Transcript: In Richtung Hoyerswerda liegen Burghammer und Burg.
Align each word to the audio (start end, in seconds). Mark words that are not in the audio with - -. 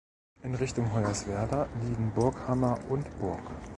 In 0.41 0.55
Richtung 0.55 0.91
Hoyerswerda 0.91 1.67
liegen 1.79 2.11
Burghammer 2.15 2.79
und 2.89 3.03
Burg. 3.19 3.51